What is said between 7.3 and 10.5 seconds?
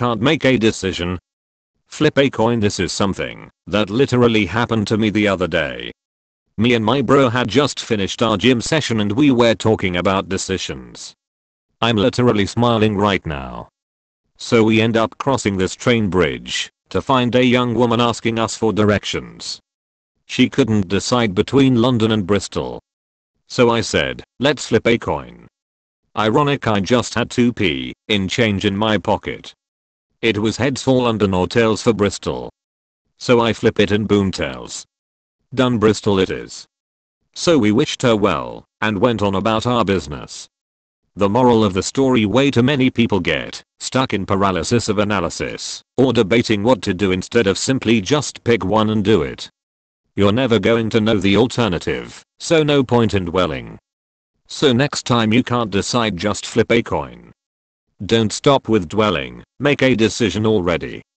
just finished our gym session and we were talking about